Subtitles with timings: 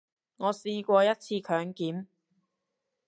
[0.37, 2.07] 我試過一次強檢